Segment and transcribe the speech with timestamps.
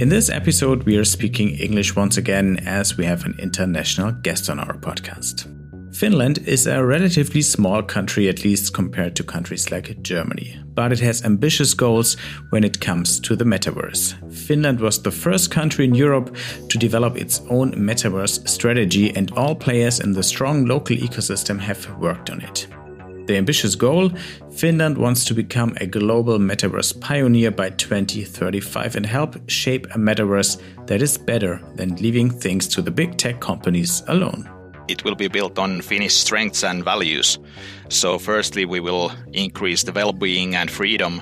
[0.00, 4.48] In this episode, we are speaking English once again as we have an international guest
[4.48, 5.52] on our podcast.
[5.92, 11.00] Finland is a relatively small country, at least compared to countries like Germany, but it
[11.00, 12.16] has ambitious goals
[12.50, 14.14] when it comes to the metaverse.
[14.32, 16.36] Finland was the first country in Europe
[16.68, 21.90] to develop its own metaverse strategy, and all players in the strong local ecosystem have
[21.98, 22.68] worked on it.
[23.28, 24.10] The ambitious goal
[24.56, 30.58] Finland wants to become a global metaverse pioneer by 2035 and help shape a metaverse
[30.86, 34.48] that is better than leaving things to the big tech companies alone.
[34.88, 37.38] It will be built on Finnish strengths and values.
[37.90, 41.20] So, firstly, we will increase the well being and freedom,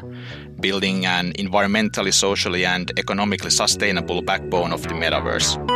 [0.61, 5.76] building an environmentally, socially, and economically sustainable backbone of the metaverse.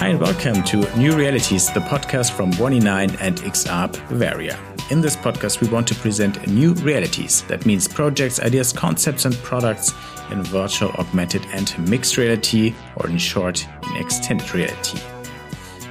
[0.00, 4.58] Hi, and welcome to New Realities, the podcast from 1E9 and XR Bavaria.
[4.88, 7.42] In this podcast, we want to present new realities.
[7.48, 9.92] That means projects, ideas, concepts, and products
[10.30, 14.98] in virtual, augmented, and mixed reality, or in short, in extended reality.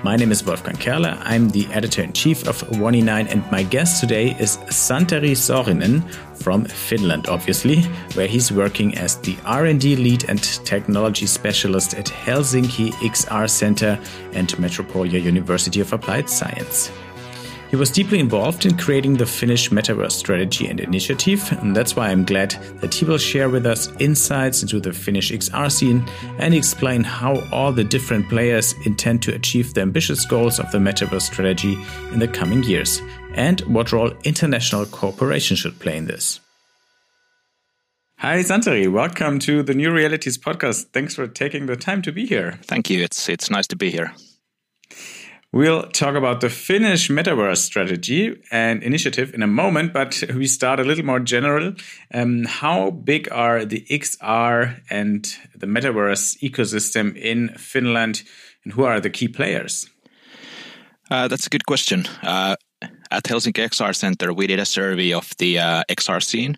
[0.01, 1.17] My name is Wolfgang Kerler.
[1.25, 6.01] I'm the editor in chief of 1E9, and my guest today is Santeri Saarinen
[6.41, 7.81] from Finland, obviously,
[8.13, 13.99] where he's working as the R&D lead and technology specialist at Helsinki XR Center
[14.31, 16.91] and Metropolia University of Applied Science.
[17.69, 22.07] He was deeply involved in creating the Finnish Metaverse strategy and initiative, and that's why
[22.07, 26.03] I'm glad that he will share with us insights into the Finnish XR scene
[26.39, 30.79] and explain how all the different players intend to achieve the ambitious goals of the
[30.79, 31.77] Metaverse strategy
[32.11, 33.03] in the coming years,
[33.35, 36.39] and what role international cooperation should play in this.
[38.17, 38.91] Hi, Santeri.
[38.91, 40.87] Welcome to the New Realities podcast.
[40.91, 42.57] Thanks for taking the time to be here.
[42.63, 43.03] Thank you.
[43.03, 44.11] It's it's nice to be here.
[45.51, 50.79] We'll talk about the Finnish metaverse strategy and initiative in a moment, but we start
[50.79, 51.73] a little more general.
[52.13, 55.25] Um, how big are the XR and
[55.55, 58.21] the metaverse ecosystem in Finland,
[58.63, 59.89] and who are the key players?
[61.09, 62.05] Uh, that's a good question.
[62.21, 62.55] Uh,
[63.09, 66.57] at Helsinki XR Center, we did a survey of the uh, XR scene,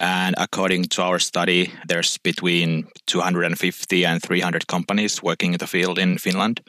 [0.00, 6.00] and according to our study, there's between 250 and 300 companies working in the field
[6.00, 6.60] in Finland.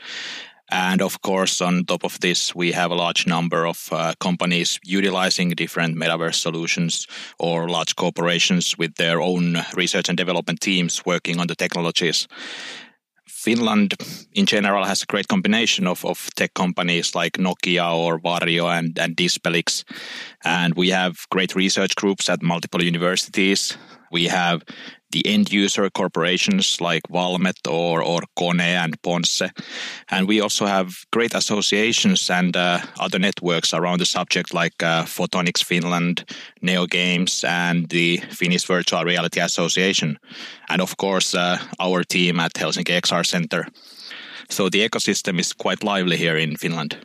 [0.72, 4.80] And of course, on top of this, we have a large number of uh, companies
[4.84, 7.08] utilizing different metaverse solutions
[7.38, 12.28] or large corporations with their own research and development teams working on the technologies.
[13.28, 13.94] Finland
[14.32, 18.98] in general has a great combination of, of tech companies like Nokia or Varjo and,
[18.98, 19.84] and Dispelix.
[20.46, 23.78] And we have great research groups at multiple universities.
[24.12, 24.64] We have
[25.14, 29.50] the end user corporations like Valmet or, or Kone and Ponsse.
[30.10, 35.04] And we also have great associations and uh, other networks around the subject like uh,
[35.04, 36.26] Photonics Finland,
[36.62, 40.18] NeoGames, and the Finnish Virtual Reality Association.
[40.70, 43.68] And of course, uh, our team at Helsinki XR Center.
[44.50, 46.98] So the ecosystem is quite lively here in Finland.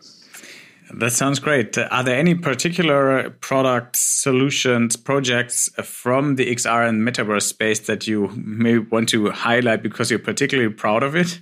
[0.95, 1.77] That sounds great.
[1.77, 8.29] Are there any particular products, solutions, projects from the XR and metaverse space that you
[8.35, 11.41] may want to highlight because you're particularly proud of it?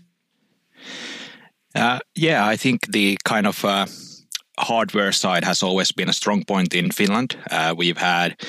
[1.75, 3.87] Uh, yeah, I think the kind of uh,
[4.59, 7.37] hardware side has always been a strong point in Finland.
[7.51, 8.41] Uh, we've had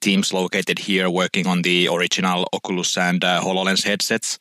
[0.00, 4.38] teams located here working on the original Oculus and uh, HoloLens headsets.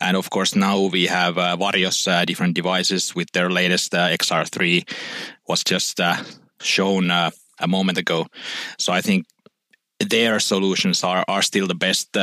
[0.00, 4.08] And of course, now we have uh, various uh, different devices with their latest uh,
[4.08, 4.84] XR3
[5.48, 6.00] was just
[6.60, 7.32] shown a
[7.66, 8.26] moment ago.
[8.78, 9.26] So I think
[9.98, 12.16] their solutions are, are still the best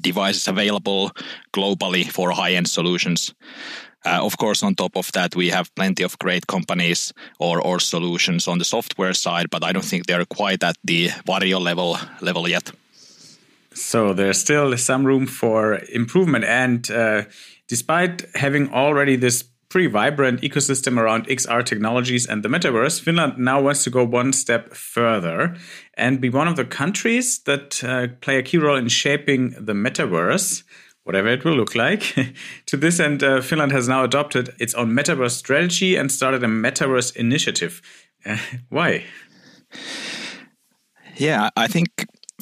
[0.00, 1.10] devices available
[1.52, 3.34] globally for high-end solutions.
[4.06, 7.80] Uh, of course, on top of that, we have plenty of great companies or, or
[7.80, 11.96] solutions on the software side, but I don't think they're quite at the Varjo level
[12.20, 12.70] level yet.
[13.72, 16.44] So there's still some room for improvement.
[16.44, 17.24] And uh,
[17.66, 23.60] despite having already this pretty vibrant ecosystem around XR technologies and the metaverse, Finland now
[23.60, 25.56] wants to go one step further
[25.94, 29.72] and be one of the countries that uh, play a key role in shaping the
[29.72, 30.62] metaverse
[31.04, 32.14] whatever it will look like.
[32.66, 36.48] to this end, uh, Finland has now adopted its own metaverse strategy and started a
[36.48, 37.80] metaverse initiative.
[38.26, 39.04] Uh, why?
[41.16, 41.88] Yeah, I think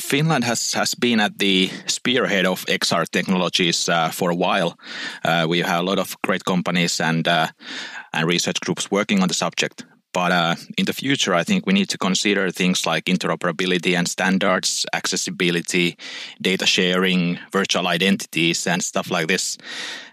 [0.00, 4.79] Finland has, has been at the spearhead of XR technologies uh, for a while.
[5.25, 7.47] Uh, we have a lot of great companies and uh,
[8.12, 9.85] and research groups working on the subject.
[10.12, 14.06] But uh, in the future, I think we need to consider things like interoperability and
[14.06, 15.97] standards, accessibility,
[16.41, 19.56] data sharing, virtual identities, and stuff like this.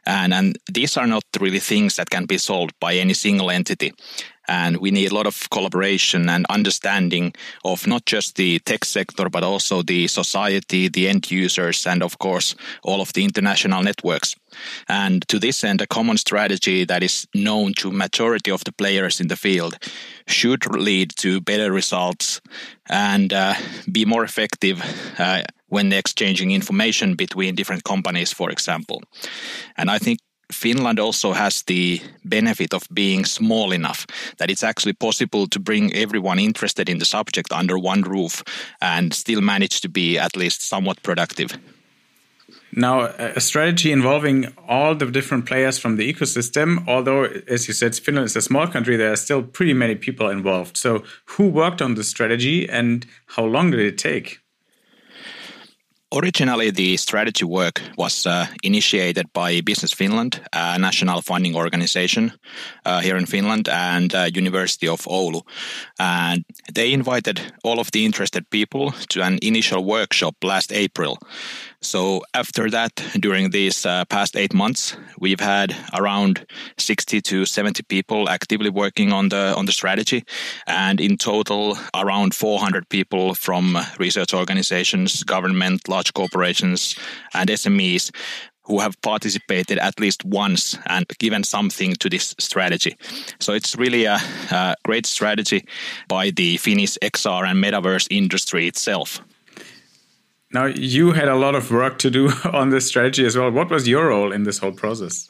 [0.05, 3.93] And, and these are not really things that can be solved by any single entity.
[4.49, 9.29] And we need a lot of collaboration and understanding of not just the tech sector,
[9.29, 14.35] but also the society, the end users, and of course, all of the international networks.
[14.87, 19.21] And to this end, a common strategy that is known to majority of the players
[19.21, 19.77] in the field
[20.25, 22.41] should lead to better results
[22.89, 23.53] and uh,
[23.91, 24.81] be more effective
[25.19, 29.03] uh, when exchanging information between different companies, for example.
[29.77, 30.19] And I think
[30.51, 34.05] Finland also has the benefit of being small enough
[34.37, 38.43] that it's actually possible to bring everyone interested in the subject under one roof
[38.81, 41.57] and still manage to be at least somewhat productive.
[42.71, 47.95] Now, a strategy involving all the different players from the ecosystem, although, as you said,
[47.95, 50.77] Finland is a small country, there are still pretty many people involved.
[50.77, 54.39] So, who worked on the strategy and how long did it take?
[56.11, 62.31] Originally, the strategy work was uh, initiated by Business Finland, a national funding organization
[62.83, 65.41] uh, here in Finland, and uh, University of Oulu.
[65.99, 71.19] And they invited all of the interested people to an initial workshop last April.
[71.81, 76.45] So after that, during these uh, past eight months, we've had around
[76.77, 80.25] 60 to 70 people actively working on the on the strategy,
[80.67, 86.95] and in total, around 400 people from research organizations, government, large corporations,
[87.33, 88.11] and SMEs
[88.69, 92.95] who have participated at least once and given something to this strategy.
[93.39, 94.19] So it's really a,
[94.51, 95.65] a great strategy
[96.07, 99.21] by the Finnish XR and metaverse industry itself.
[100.51, 103.51] Now, you had a lot of work to do on this strategy as well.
[103.51, 105.29] What was your role in this whole process?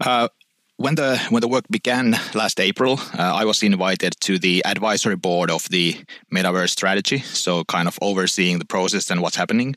[0.00, 0.28] Uh,
[0.76, 5.16] when the when the work began last April, uh, I was invited to the advisory
[5.16, 5.96] board of the
[6.34, 9.76] metaverse strategy, so kind of overseeing the process and what's happening.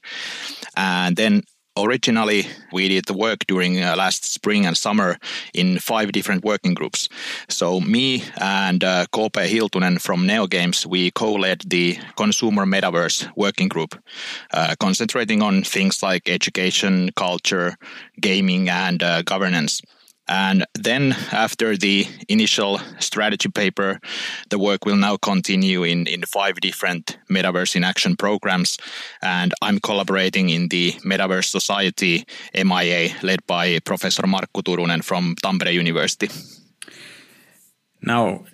[0.76, 1.44] And then
[1.78, 5.18] originally we did the work during uh, last spring and summer
[5.54, 7.10] in five different working groups.
[7.50, 9.40] So me and uh, K.P.
[9.40, 13.96] Hiltunen from NeoGames, we co-led the consumer metaverse working group,
[14.54, 17.76] uh, concentrating on things like education, culture,
[18.20, 19.82] gaming, and uh, governance.
[20.30, 24.00] And then after the initial strategy paper,
[24.50, 28.78] the work will now continue in, in five different Metaverse in Action programs.
[29.22, 35.74] And I'm collaborating in the Metaverse Society MIA led by Professor Markku Turunen from Tampere
[35.74, 36.30] University.
[38.02, 38.46] Now,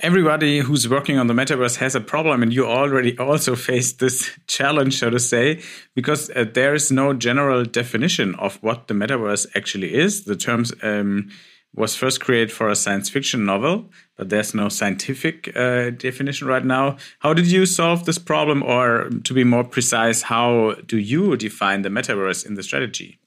[0.00, 4.38] everybody who's working on the metaverse has a problem and you already also faced this
[4.46, 5.62] challenge so to say
[5.94, 10.24] because uh, there is no general definition of what the metaverse actually is.
[10.24, 11.30] The terms um,
[11.74, 16.64] was first created for a science fiction novel but there's no scientific uh, definition right
[16.64, 16.96] now.
[17.20, 21.82] How did you solve this problem or to be more precise how do you define
[21.82, 23.18] the metaverse in the strategy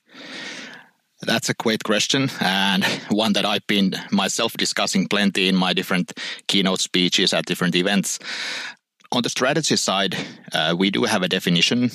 [1.21, 6.13] that's a great question, and one that I've been myself discussing plenty in my different
[6.47, 8.19] keynote speeches at different events.
[9.11, 10.15] On the strategy side,
[10.53, 11.91] uh, we do have a definition.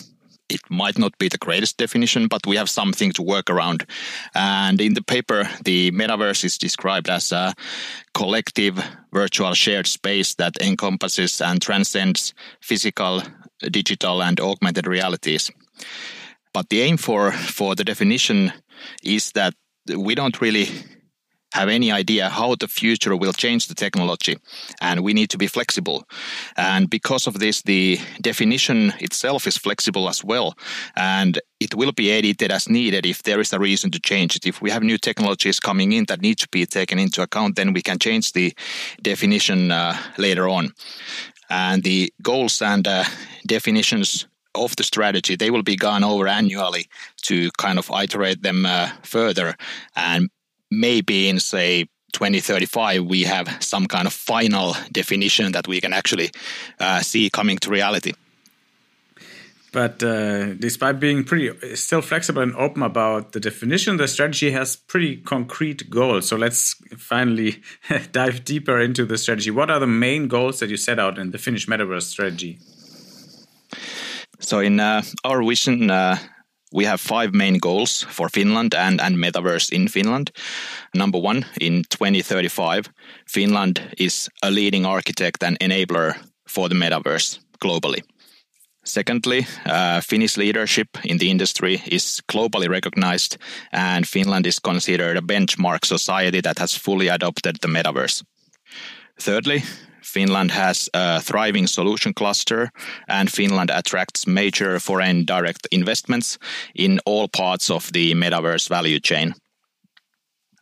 [0.50, 3.86] It might not be the greatest definition, but we have something to work around.
[4.34, 7.54] And in the paper, the metaverse is described as a
[8.12, 8.78] collective
[9.12, 13.22] virtual shared space that encompasses and transcends physical,
[13.70, 15.50] digital, and augmented realities.
[16.54, 18.52] But the aim for, for the definition
[19.02, 19.54] is that
[19.94, 20.68] we don't really
[21.52, 24.36] have any idea how the future will change the technology
[24.80, 26.04] and we need to be flexible.
[26.56, 30.54] And because of this the definition itself is flexible as well
[30.96, 34.46] and it will be edited as needed if there is a reason to change it.
[34.46, 37.72] If we have new technologies coming in that need to be taken into account then
[37.72, 38.52] we can change the
[39.02, 40.72] definition uh, later on.
[41.50, 43.05] And the goals and uh,
[43.46, 46.87] definitions of the strategy, they will be gone over annually
[47.23, 49.56] to kind of iterate them uh, further.
[49.96, 50.31] And
[50.70, 56.31] maybe in, say, 2035, we have some kind of final definition that we can actually
[56.81, 58.13] uh, see coming to reality.
[59.75, 64.77] But uh, despite being pretty still flexible and open about the definition, the strategy has
[64.77, 66.29] pretty concrete goals.
[66.29, 67.61] So let's finally
[68.13, 69.51] dive deeper into the strategy.
[69.51, 72.61] What are the main goals that you set out in the Finnish Metaverse strategy?
[74.41, 76.19] So in uh, our vision, uh,
[76.72, 80.31] we have five main goals for Finland and, and metaverse in Finland.
[80.94, 82.91] Number one, in 2035,
[83.29, 86.14] Finland is a leading architect and enabler
[86.48, 88.03] for the metaverse globally.
[88.84, 93.38] Secondly, uh, Finnish leadership in the industry is globally recognized,
[93.72, 98.22] and Finland is considered a benchmark society that has fully adopted the metaverse.
[99.19, 99.62] Thirdly,
[100.14, 102.70] Finland has a thriving solution cluster,
[103.08, 106.38] and Finland attracts major foreign direct investments
[106.74, 109.34] in all parts of the metaverse value chain.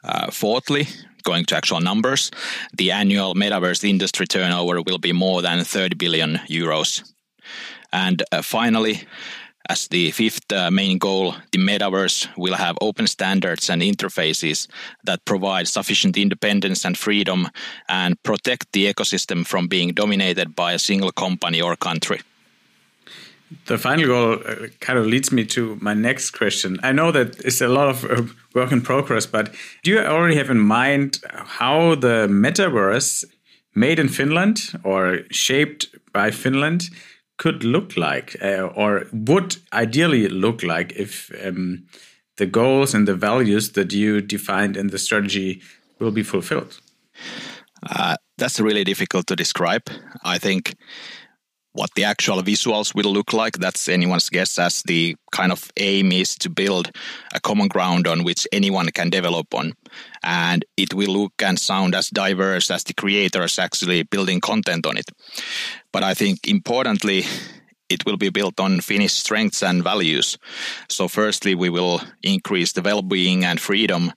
[0.05, 0.87] Uh, fourthly,
[1.23, 2.31] going to actual numbers,
[2.79, 7.03] the annual metaverse industry turnover will be more than 30 billion euros.
[7.93, 9.03] And uh, finally,
[9.69, 14.69] as the fifth uh, main goal, the metaverse will have open standards and interfaces
[15.05, 17.49] that provide sufficient independence and freedom
[17.89, 22.21] and protect the ecosystem from being dominated by a single company or country.
[23.67, 26.79] The final goal uh, kind of leads me to my next question.
[26.83, 28.23] I know that it's a lot of uh,
[28.55, 33.25] work in progress, but do you already have in mind how the metaverse
[33.75, 36.89] made in Finland or shaped by Finland
[37.39, 41.85] could look like uh, or would ideally look like if um,
[42.37, 45.61] the goals and the values that you defined in the strategy
[45.99, 46.81] will be fulfilled?
[47.83, 49.89] Uh, that's really difficult to describe.
[50.25, 50.77] I think
[51.73, 56.13] what the actual visuals will look like, that's anyone's guess, as the kind of aim
[56.13, 56.91] is to build
[57.35, 59.73] a common ground on which anyone can develop on.
[60.23, 64.99] And it will look and sound as diverse as the creators actually building content on
[64.99, 65.11] it.
[65.93, 67.25] But I think importantly,
[67.89, 70.39] it will be built on Finnish strengths and values.
[70.89, 74.13] So, firstly, we will increase the well being and freedom,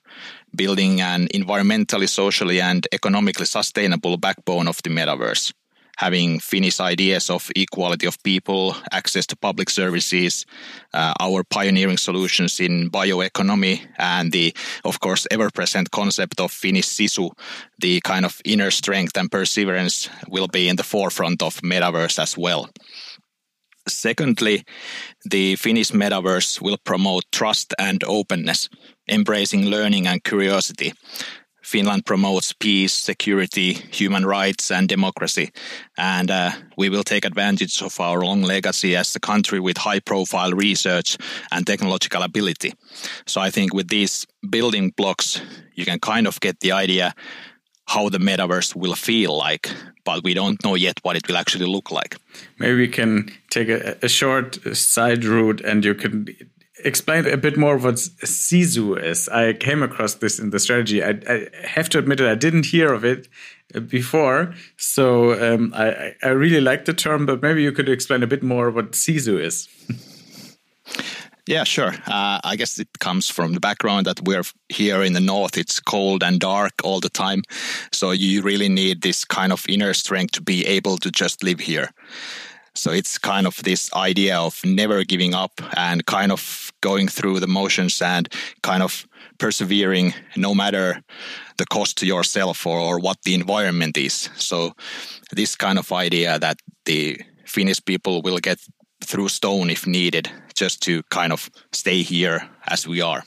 [0.54, 5.52] building an environmentally, socially, and economically sustainable backbone of the metaverse
[5.96, 10.46] having Finnish ideas of equality of people, access to public services,
[10.94, 17.30] uh, our pioneering solutions in bioeconomy, and the, of course, ever-present concept of Finnish sisu,
[17.78, 22.36] the kind of inner strength and perseverance will be in the forefront of metaverse as
[22.36, 22.68] well.
[23.88, 24.64] Secondly,
[25.24, 28.68] the Finnish metaverse will promote trust and openness,
[29.08, 30.92] embracing learning and curiosity.
[31.66, 35.50] Finland promotes peace, security, human rights, and democracy.
[35.98, 39.98] And uh, we will take advantage of our long legacy as a country with high
[39.98, 41.16] profile research
[41.50, 42.72] and technological ability.
[43.26, 45.42] So I think with these building blocks,
[45.74, 47.14] you can kind of get the idea
[47.88, 49.68] how the metaverse will feel like,
[50.04, 52.16] but we don't know yet what it will actually look like.
[52.58, 56.26] Maybe we can take a, a short side route and you can
[56.84, 59.28] explain a bit more what Sisu is.
[59.28, 61.02] I came across this in the strategy.
[61.02, 63.28] I, I have to admit that I didn't hear of it
[63.88, 67.26] before, so um, I, I really like the term.
[67.26, 69.68] But maybe you could explain a bit more what Sisu is.
[71.48, 71.94] Yeah, sure.
[72.08, 75.56] Uh, I guess it comes from the background that we're here in the north.
[75.56, 77.42] It's cold and dark all the time.
[77.92, 81.60] So you really need this kind of inner strength to be able to just live
[81.60, 81.92] here.
[82.74, 87.40] So it's kind of this idea of never giving up and kind of going through
[87.40, 88.28] the motions and
[88.62, 89.06] kind of
[89.38, 91.02] persevering no matter
[91.58, 94.30] the cost to yourself or, or what the environment is.
[94.36, 94.72] So
[95.32, 98.58] this kind of idea that the Finnish people will get
[99.04, 103.22] through stone if needed just to kind of stay here as we are.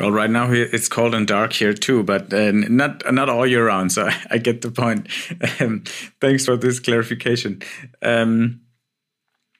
[0.00, 3.66] Well, right now it's cold and dark here too, but uh, not not all year
[3.66, 3.92] round.
[3.92, 5.06] So I, get the point.
[5.60, 5.84] Um,
[6.20, 7.60] thanks for this clarification.
[8.00, 8.60] Um,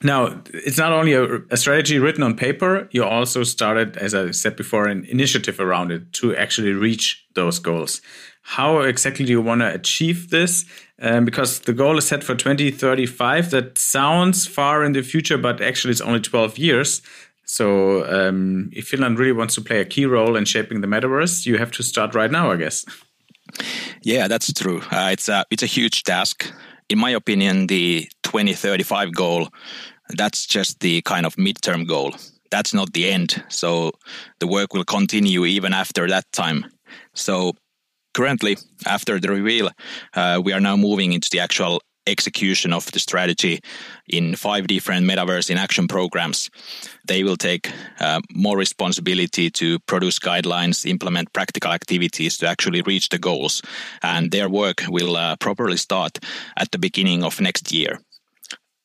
[0.05, 2.89] now, it's not only a, a, strategy written on paper.
[2.93, 7.59] You also started, as I said before, an initiative around it to actually reach those
[7.59, 8.01] goals.
[8.43, 10.65] How exactly do you want to achieve this?
[11.01, 13.51] Um, because the goal is set for 2035.
[13.51, 17.03] That sounds far in the future, but actually it's only 12 years.
[17.45, 21.47] So um, if Finland really wants to play a key role in shaping the metaverse,
[21.47, 22.85] you have to start right now, I guess.
[24.03, 24.81] Yeah, that's true.
[24.91, 26.51] Uh, it's a it's a huge task.
[26.89, 29.49] In my opinion, the 2035 goal
[30.17, 32.15] that's just the kind of midterm goal.
[32.51, 33.43] That's not the end.
[33.49, 33.93] So
[34.39, 36.67] the work will continue even after that time.
[37.15, 37.55] So
[38.15, 39.71] currently, after the reveal,
[40.15, 43.61] uh, we are now moving into the actual execution of the strategy
[44.09, 46.51] in five different metaverse in action programs.
[47.07, 53.09] They will take uh, more responsibility to produce guidelines, implement practical activities to actually reach
[53.09, 53.63] the goals,
[54.03, 56.19] and their work will uh, properly start
[56.57, 58.01] at the beginning of next year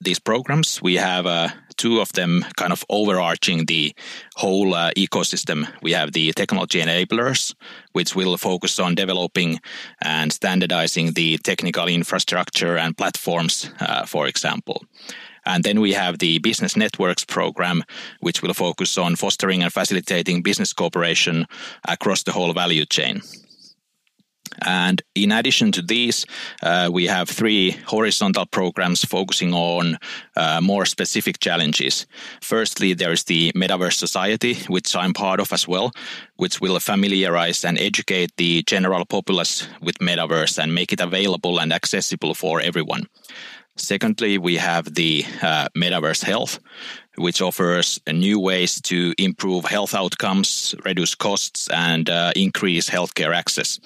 [0.01, 0.81] these programs.
[0.81, 3.93] We have uh, two of them kind of overarching the
[4.35, 5.67] whole uh, ecosystem.
[5.81, 7.55] We have the technology enablers,
[7.93, 9.59] which will focus on developing
[10.01, 14.83] and standardizing the technical infrastructure and platforms, uh, for example.
[15.45, 17.83] And then we have the Business Networks program,
[18.19, 21.45] which will focus on fostering and facilitating business cooperation
[21.87, 23.21] across the whole value chain.
[24.65, 26.25] And in addition to these,
[26.63, 29.97] uh, we have three horizontal programs focusing on
[30.35, 32.05] uh, more specific challenges.
[32.41, 35.91] Firstly, there is the Metaverse Society, which I'm part of as well,
[36.35, 41.73] which will familiarize and educate the general populace with Metaverse and make it available and
[41.73, 43.07] accessible for everyone.
[43.77, 46.59] Secondly, we have the uh, Metaverse Health,
[47.15, 53.79] which offers new ways to improve health outcomes, reduce costs, and uh, increase healthcare access.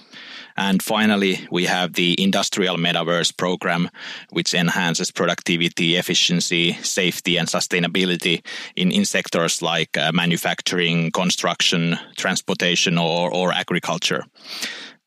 [0.57, 3.89] And finally, we have the Industrial Metaverse program,
[4.29, 12.97] which enhances productivity, efficiency, safety, and sustainability in, in sectors like uh, manufacturing, construction, transportation,
[12.97, 14.23] or, or agriculture.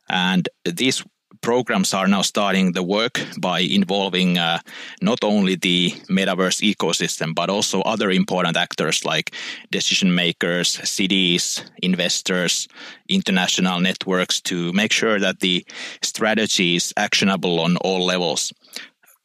[0.09, 1.05] And these
[1.45, 4.59] programs are now starting the work by involving uh,
[5.03, 9.35] not only the metaverse ecosystem, but also other important actors like
[9.71, 12.67] decision makers, cities, investors,
[13.11, 15.63] international networks to make sure that the
[16.01, 18.51] strategy is actionable on all levels.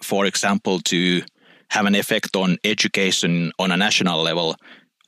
[0.04, 1.22] For example, to
[1.70, 4.58] have an effect on education on a national level,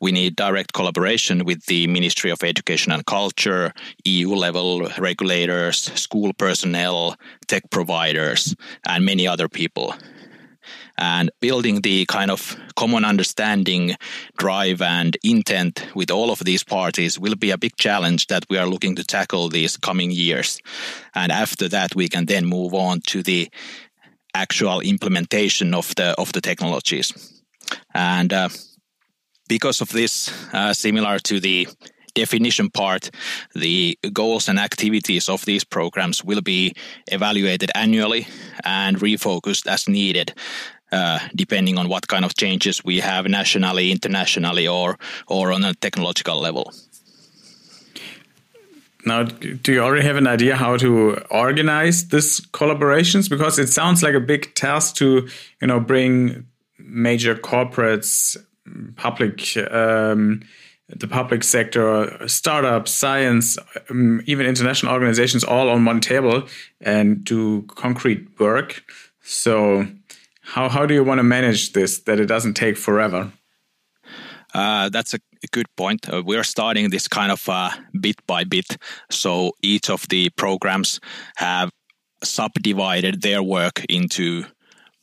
[0.02, 3.72] we need direct collaboration with the Ministry of Education and Culture,
[4.04, 7.16] EU level regulators, school personnel,
[7.48, 8.56] tech providers,
[8.88, 9.94] and many other people.
[10.98, 13.96] And building the kind of common understanding,
[14.38, 18.58] drive, and intent with all of these parties will be a big challenge that we
[18.58, 20.60] are looking to tackle these coming years.
[21.16, 23.50] And after that, we can then move on to the
[24.34, 27.42] actual implementation of the of the technologies.
[27.94, 28.50] And uh,
[29.52, 31.68] because of this, uh, similar to the
[32.16, 33.12] definition part,
[33.54, 36.74] the goals and activities of these programs will be
[37.08, 38.26] evaluated annually
[38.64, 40.34] and refocused as needed.
[40.94, 45.74] Uh, depending on what kind of changes we have nationally, internationally, or or on a
[45.74, 46.74] technological level.
[49.06, 49.24] Now,
[49.64, 53.30] do you already have an idea how to organize these collaborations?
[53.30, 55.30] Because it sounds like a big task to,
[55.62, 56.46] you know, bring
[56.78, 58.38] major corporates
[58.96, 60.42] public um,
[60.98, 63.58] the public sector, startups, science,
[63.90, 66.44] um, even international organizations all on one table
[66.82, 68.84] and do concrete work.
[69.24, 69.88] So,
[70.42, 73.32] how, how do you want to manage this that it doesn't take forever?
[74.54, 75.20] Uh, that's a
[75.52, 76.12] good point.
[76.12, 78.78] Uh, we're starting this kind of uh, bit by bit.
[79.10, 81.00] So each of the programs
[81.38, 81.72] have
[82.24, 84.44] subdivided their work into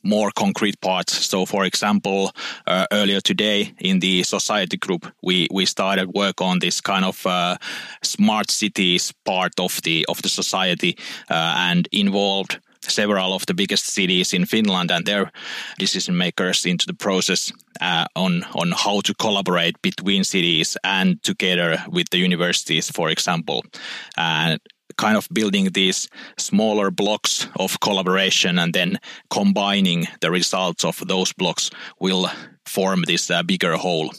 [0.03, 1.25] more concrete parts.
[1.25, 2.31] So, for example,
[2.67, 7.25] uh, earlier today in the society group, we we started work on this kind of
[7.25, 7.57] uh,
[8.01, 10.97] smart cities part of the of the society
[11.29, 15.31] uh, and involved several of the biggest cities in Finland and their
[15.77, 21.77] decision makers into the process uh, on on how to collaborate between cities and together
[21.91, 23.63] with the universities, for example.
[24.17, 24.59] And
[24.99, 31.31] kind of building these smaller blocks of collaboration and then combining the results of those
[31.33, 32.29] blocks will
[32.65, 34.11] form this uh, bigger whole.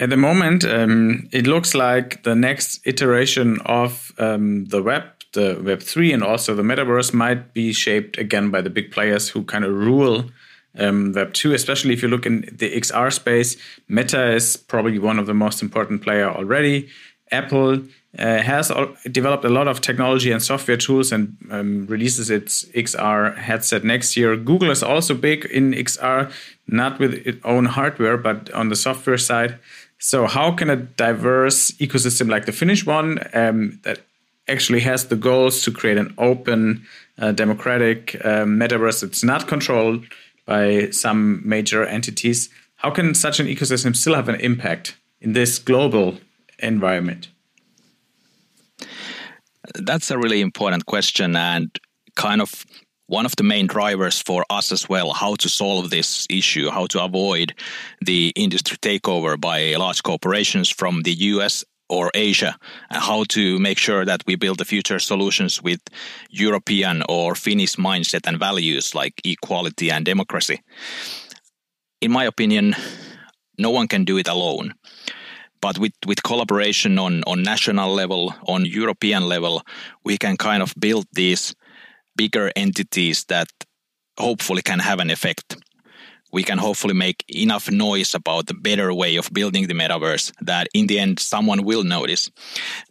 [0.00, 5.60] At the moment, um, it looks like the next iteration of um, the web, the
[5.62, 9.44] Web 3, and also the metaverse might be shaped again by the big players who
[9.44, 10.24] kind of rule
[10.78, 13.56] um, Web 2, especially if you look in the XR space.
[13.88, 16.88] Meta is probably one of the most important player already.
[17.32, 17.82] Apple
[18.18, 18.72] uh, has
[19.10, 24.16] developed a lot of technology and software tools and um, releases its XR headset next
[24.16, 24.36] year.
[24.36, 26.32] Google is also big in XR,
[26.66, 29.58] not with its own hardware, but on the software side.
[29.98, 34.00] So, how can a diverse ecosystem like the Finnish one um, that
[34.48, 36.86] actually has the goals to create an open,
[37.18, 40.04] uh, democratic uh, metaverse that's not controlled
[40.46, 45.58] by some major entities, how can such an ecosystem still have an impact in this
[45.58, 46.18] global
[46.58, 47.28] environment?
[49.74, 51.76] That's a really important question and
[52.14, 52.64] kind of
[53.08, 56.86] one of the main drivers for us as well how to solve this issue how
[56.86, 57.54] to avoid
[58.00, 62.56] the industry takeover by large corporations from the US or Asia
[62.90, 65.80] and how to make sure that we build the future solutions with
[66.30, 70.60] European or Finnish mindset and values like equality and democracy
[72.00, 72.74] in my opinion
[73.58, 74.74] no one can do it alone
[75.60, 79.62] but with, with collaboration on, on national level, on European level,
[80.04, 81.54] we can kind of build these
[82.16, 83.48] bigger entities that
[84.18, 85.56] hopefully can have an effect.
[86.32, 90.68] We can hopefully make enough noise about the better way of building the metaverse that
[90.74, 92.30] in the end someone will notice.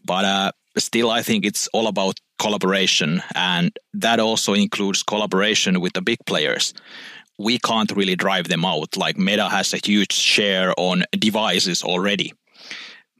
[0.03, 5.93] But uh, still, I think it's all about collaboration, and that also includes collaboration with
[5.93, 6.73] the big players
[7.37, 8.95] we can't really drive them out.
[8.95, 12.31] Like Meta has a huge share on devices already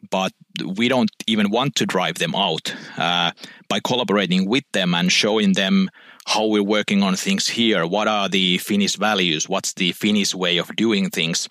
[0.10, 0.32] but
[0.78, 3.32] we don't even want to drive them out uh,
[3.70, 5.90] by collaborating with them and showing them
[6.28, 7.86] how we're working on things here.
[7.86, 9.48] What are the Finnish values?
[9.48, 11.48] What's the Finnish way of doing things?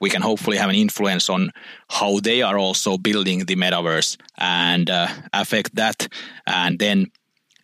[0.00, 1.52] We can hopefully have an influence on
[1.88, 6.08] how they are also building the metaverse and uh, affect that,
[6.46, 7.06] and then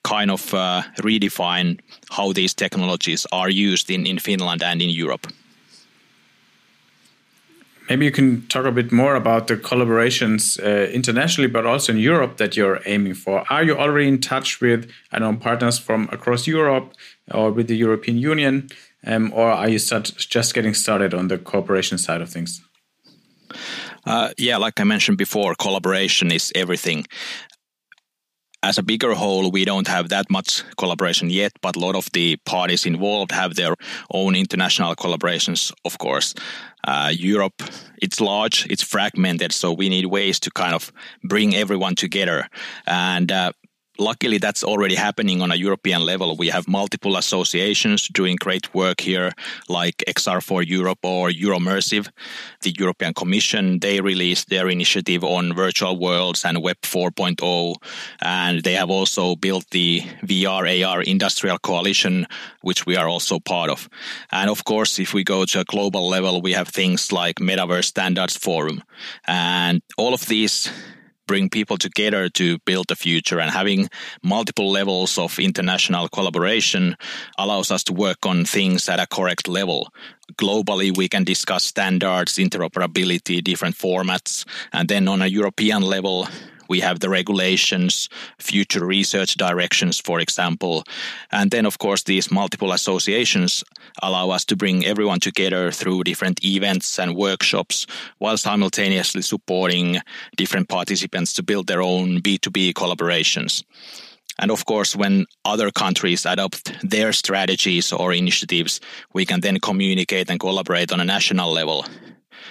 [0.02, 5.26] kind of uh, redefine how these technologies are used in, in Finland and in Europe.
[7.88, 11.98] Maybe you can talk a bit more about the collaborations uh, internationally, but also in
[11.98, 13.44] Europe that you're aiming for.
[13.50, 16.92] Are you already in touch with, I know, partners from across Europe
[17.32, 18.68] or with the European Union,
[19.06, 22.60] um, or are you just getting started on the cooperation side of things?
[24.04, 27.06] Uh, yeah, like I mentioned before, collaboration is everything
[28.66, 32.10] as a bigger whole, we don't have that much collaboration yet, but a lot of
[32.12, 33.76] the parties involved have their
[34.10, 36.34] own international collaborations, of course.
[36.82, 37.62] Uh, Europe,
[38.02, 42.48] it's large, it's fragmented, so we need ways to kind of bring everyone together.
[42.86, 43.52] And uh,
[43.98, 46.36] luckily that's already happening on a European level.
[46.36, 49.32] We have multiple associations doing great work here,
[49.68, 52.08] like XR4 Europe or Euromersive.
[52.62, 57.76] The European Commission, they released their initiative on virtual worlds and Web 4.0.
[58.20, 62.26] And they have also built the VR AR industrial coalition,
[62.62, 63.88] which we are also part of.
[64.30, 67.84] And of course, if we go to a global level, we have things like Metaverse
[67.84, 68.82] Standards Forum.
[69.26, 70.70] And all of these
[71.26, 73.40] bring people together to build the future.
[73.40, 73.88] And having
[74.22, 76.96] multiple levels of international collaboration
[77.38, 79.88] allows us to work on things at a correct level.
[80.34, 84.44] Globally we can discuss standards interoperability different formats.
[84.72, 86.26] And then on a european level
[86.68, 90.84] we have the regulations, future research directions, for example.
[91.30, 93.64] And then, of course, these multiple associations
[94.02, 97.86] allow us to bring everyone together through different events and workshops
[98.18, 99.98] while simultaneously supporting
[100.36, 103.64] different participants to build their own B2B collaborations.
[104.38, 108.80] And of course, when other countries adopt their strategies or initiatives,
[109.14, 111.86] we can then communicate and collaborate on a national level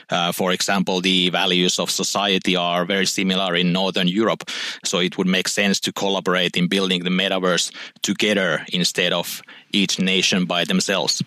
[0.09, 4.49] uh, for example, the values of society are very similar in Northern Europe.
[4.83, 9.41] So it would make sense to collaborate in building the metaverse together instead of
[9.71, 11.23] each nation by themselves.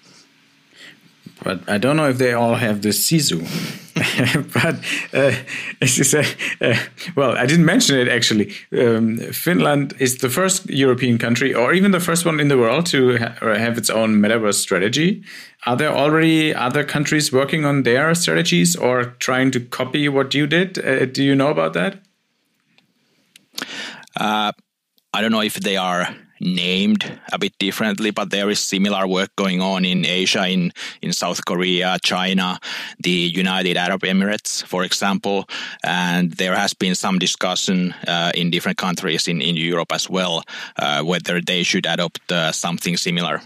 [1.43, 3.47] But I don't know if they all have the Sisu.
[4.53, 4.77] but
[5.13, 5.35] uh,
[5.81, 6.25] as you say,
[6.61, 6.77] uh,
[7.17, 8.53] well, I didn't mention it actually.
[8.73, 12.87] Um, Finland is the first European country, or even the first one in the world,
[12.87, 15.23] to ha have its own metaverse strategy.
[15.67, 20.47] Are there already other countries working on their strategies or trying to copy what you
[20.47, 20.79] did?
[20.79, 22.03] Uh, do you know about that?
[24.17, 24.53] Uh,
[25.13, 29.35] I don't know if they are named a bit differently, but there is similar work
[29.37, 30.73] going on in Asia, in,
[31.03, 32.59] in South Korea, China,
[33.01, 35.49] the United Arab Emirates, for example.
[35.85, 40.43] And there has been some discussion uh, in different countries in, in Europe as well,
[40.77, 43.41] uh, whether they should adopt uh, something similar.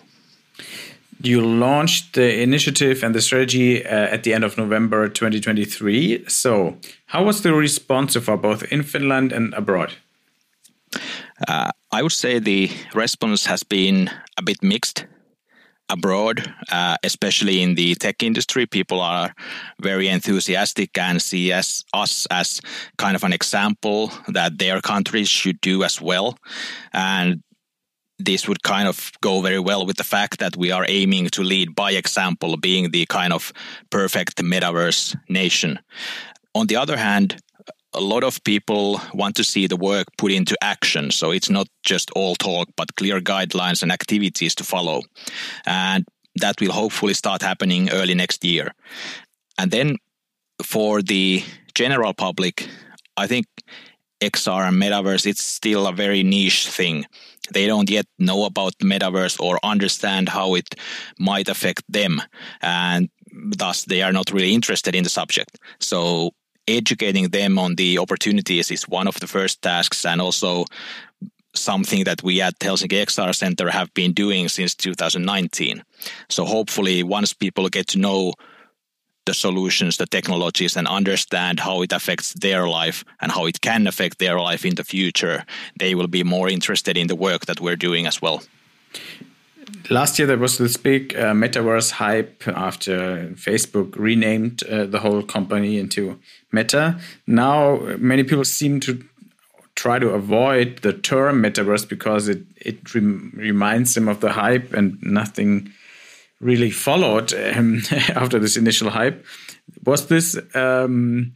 [1.22, 6.24] You launched the initiative and the strategy uh, at the end of November 2023.
[6.26, 9.92] So, how was the response so far, both in Finland and abroad?
[11.48, 15.06] Uh, I would say the response has been a bit mixed
[15.88, 18.66] abroad, uh, especially in the tech industry.
[18.66, 19.34] People are
[19.80, 21.84] very enthusiastic and see us
[22.30, 22.60] as
[22.96, 26.38] kind of an example that their countries should do as well.
[26.92, 27.42] And
[28.18, 31.42] this would kind of go very well with the fact that we are aiming to
[31.42, 33.52] lead by example, being the kind of
[33.90, 35.78] perfect metaverse nation.
[36.54, 37.36] On the other hand,
[37.94, 41.10] a lot of people want to see the work put into action.
[41.10, 45.02] So it's not just all talk, but clear guidelines and activities to follow.
[45.66, 46.04] And
[46.36, 48.72] that will hopefully start happening early next year.
[49.58, 49.96] And then
[50.62, 51.42] for the
[51.74, 52.68] general public,
[53.16, 53.46] I think
[54.22, 57.04] XR and metaverse, it's still a very niche thing.
[57.52, 60.74] They don't yet know about metaverse or understand how it
[61.18, 62.22] might affect them.
[62.62, 65.58] And thus, they are not really interested in the subject.
[65.80, 66.30] So
[66.68, 70.64] educating them on the opportunities is one of the first tasks and also
[71.54, 75.82] something that we at Helsinki XR Center have been doing since 2019.
[76.28, 78.32] So hopefully once people get to know
[79.24, 83.86] the solutions, the technologies, and understand how it affects their life and how it can
[83.86, 85.44] affect their life in the future,
[85.78, 88.42] they will be more interested in the work that we're doing as well
[89.90, 95.22] last year there was this big uh, metaverse hype after Facebook renamed uh, the whole
[95.22, 96.18] company into
[96.52, 96.98] Meta.
[97.26, 99.02] Now many people seem to
[99.74, 104.72] try to avoid the term metaverse because it it rem reminds them of the hype
[104.72, 105.72] and nothing
[106.40, 109.24] really followed um, after this initial hype.
[109.84, 111.32] Was this um,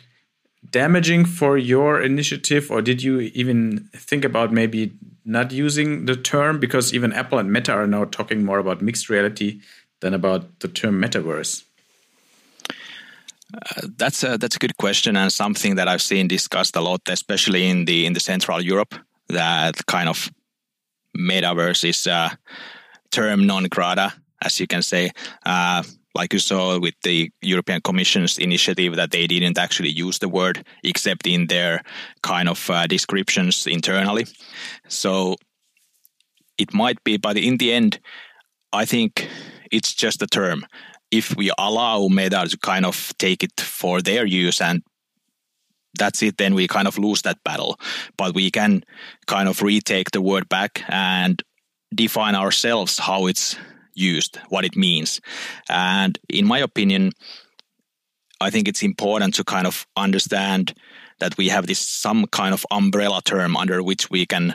[0.71, 4.93] damaging for your initiative, or did you even think about maybe
[5.25, 6.61] not using the term?
[6.61, 9.61] Because even Apple and Meta are now talking more about mixed reality
[10.01, 11.65] than about the term metaverse.
[13.55, 17.03] Uh, that's a that's a good question and something that I've seen discussed a lot,
[17.09, 18.95] especially in the in the Central Europe.
[19.29, 20.31] That kind of
[21.17, 22.37] metaverse is a
[23.11, 25.11] term non grata, as you can say.
[25.45, 25.83] Uh,
[26.15, 30.65] like you saw with the European Commission's initiative, that they didn't actually use the word
[30.83, 31.83] except in their
[32.23, 34.27] kind of uh, descriptions internally.
[34.89, 35.37] So
[36.57, 38.01] it might be, but in the end,
[38.73, 39.29] I think
[39.71, 40.65] it's just a term.
[41.11, 44.83] If we allow Meta to kind of take it for their use and
[45.99, 47.79] that's it, then we kind of lose that battle.
[48.17, 48.85] But we can
[49.27, 51.43] kind of retake the word back and
[51.95, 53.57] define ourselves how it's
[53.95, 55.21] used, what it means.
[55.71, 57.13] And in my opinion,
[58.41, 60.75] I think it's important to kind of understand
[61.21, 64.55] that we have this some kind of umbrella term under which we can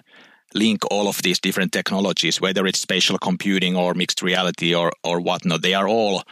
[0.53, 5.19] link all of these different technologies, whether it's spatial computing or mixed reality or or
[5.19, 5.61] whatnot.
[5.61, 6.23] They are all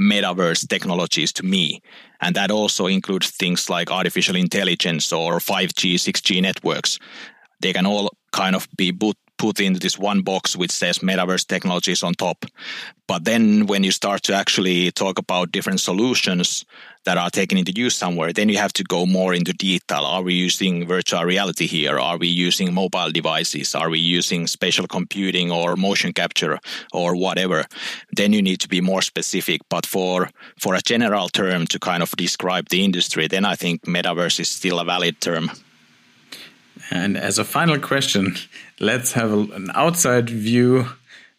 [0.00, 1.82] metaverse technologies to me.
[2.20, 6.98] And that also includes things like artificial intelligence or 5G, 6G networks.
[7.60, 11.46] They can all kind of be put, put into this one box which says metaverse
[11.46, 12.44] technologies on top.
[13.06, 16.66] But then when you start to actually talk about different solutions
[17.06, 20.04] that are taken into use somewhere, then you have to go more into detail.
[20.04, 21.98] Are we using virtual reality here?
[21.98, 23.74] Are we using mobile devices?
[23.74, 26.60] Are we using spatial computing or motion capture
[26.92, 27.64] or whatever?
[28.12, 29.62] Then you need to be more specific.
[29.70, 33.86] But for, for a general term to kind of describe the industry, then I think
[33.86, 35.50] metaverse is still a valid term.
[36.90, 38.36] And as a final question,
[38.80, 40.86] let's have an outside view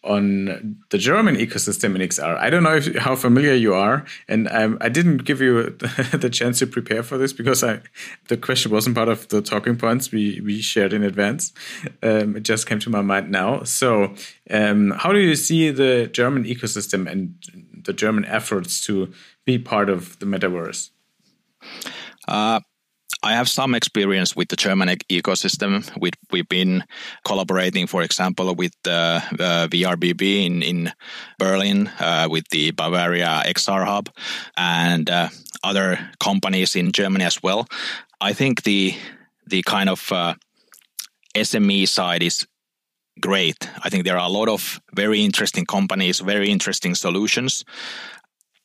[0.04, 2.36] on the German ecosystem in XR.
[2.36, 5.62] I don't know if, how familiar you are, and I didn't give you
[6.12, 7.80] the chance to prepare for this because I,
[8.28, 11.52] the question wasn't part of the talking points we, we shared in advance.
[12.02, 13.62] Um, it just came to my mind now.
[13.62, 14.14] So,
[14.50, 17.36] um, how do you see the German ecosystem and
[17.84, 19.12] the German efforts to
[19.44, 20.90] be part of the metaverse?
[22.26, 22.60] Uh,
[23.24, 25.88] I have some experience with the German ecosystem.
[25.96, 26.82] We, we've been
[27.24, 30.92] collaborating, for example, with uh, uh, VRBB in, in
[31.38, 34.10] Berlin, uh, with the Bavaria XR Hub,
[34.56, 35.28] and uh,
[35.62, 37.68] other companies in Germany as well.
[38.20, 38.94] I think the
[39.46, 40.34] the kind of uh,
[41.34, 42.46] SME side is
[43.20, 43.68] great.
[43.84, 47.64] I think there are a lot of very interesting companies, very interesting solutions.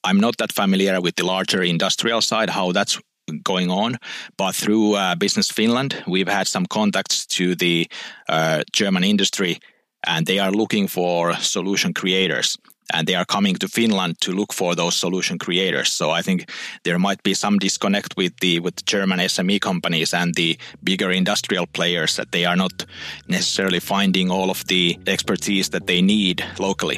[0.04, 3.00] I'm not that familiar with the larger industrial side, how that's
[3.44, 3.98] going on.
[4.38, 7.88] But through uh, Business Finland, we've had some contacts to the
[8.30, 9.60] uh, German industry,
[10.06, 12.58] and they are looking for solution creators.
[12.94, 15.92] And they are coming to Finland to look for those solution creators.
[15.92, 16.50] So I think
[16.84, 21.12] there might be some disconnect with the with the German SME companies and the bigger
[21.12, 22.86] industrial players that they are not
[23.28, 26.98] necessarily finding all of the expertise that they need locally.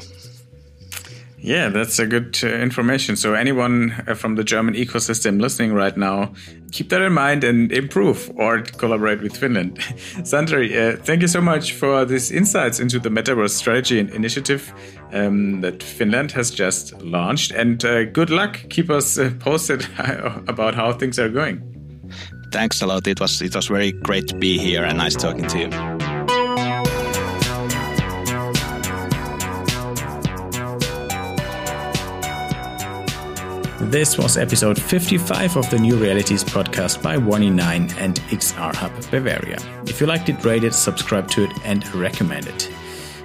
[1.41, 3.15] Yeah, that's a good uh, information.
[3.15, 6.33] So, anyone uh, from the German ecosystem listening right now,
[6.71, 9.79] keep that in mind and improve or collaborate with Finland.
[10.23, 14.73] Santeri, uh, thank you so much for these insights into the Metaverse strategy and initiative
[15.13, 17.51] um, that Finland has just launched.
[17.51, 18.59] And uh, good luck.
[18.69, 19.87] Keep us uh, posted
[20.47, 21.63] about how things are going.
[22.51, 23.07] Thanks a lot.
[23.07, 25.98] It was it was very great to be here and nice talking to you.
[33.89, 39.57] This was episode 55 of the New Realities podcast by 1E9 and XR Hub Bavaria.
[39.87, 42.71] If you liked it, rate it, subscribe to it, and recommend it.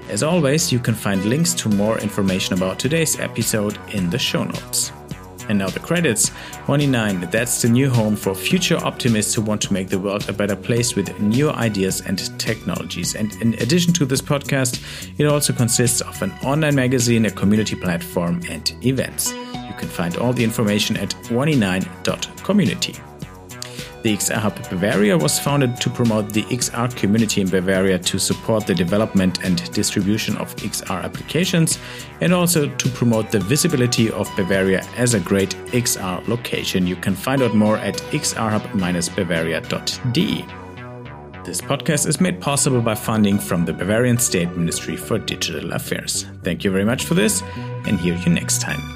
[0.09, 4.45] As always, you can find links to more information about today's episode in the show
[4.45, 4.91] notes.
[5.49, 6.31] And now the credits.
[6.67, 10.33] 1E9, that's the new home for future optimists who want to make the world a
[10.33, 13.15] better place with new ideas and technologies.
[13.15, 14.83] And in addition to this podcast,
[15.19, 19.33] it also consists of an online magazine, a community platform, and events.
[19.33, 23.14] You can find all the information at 1e9.community.
[24.05, 28.67] The XR Hub Bavaria was founded to promote the XR community in Bavaria to support
[28.67, 31.79] the development and distribution of XR applications
[32.21, 36.87] and also to promote the visibility of Bavaria as a great XR location.
[36.87, 40.45] You can find out more at xrhub-bavaria.de.
[41.47, 46.27] This podcast is made possible by funding from the Bavarian State Ministry for Digital Affairs.
[46.43, 47.43] Thank you very much for this
[47.87, 48.94] and hear you next time.